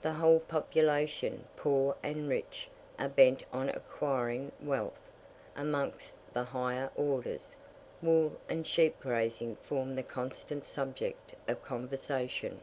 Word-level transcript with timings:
The 0.00 0.14
whole 0.14 0.40
population, 0.40 1.44
poor 1.54 1.94
and 2.02 2.26
rich, 2.26 2.70
are 2.98 3.10
bent 3.10 3.44
on 3.52 3.68
acquiring 3.68 4.50
wealth: 4.62 4.96
amongst 5.54 6.16
the 6.32 6.42
higher 6.44 6.90
orders, 6.96 7.54
wool 8.00 8.32
and 8.48 8.66
sheep 8.66 8.98
grazing 8.98 9.56
form 9.56 9.94
the 9.94 10.02
constant 10.02 10.64
subject 10.64 11.34
of 11.46 11.62
conversation. 11.62 12.62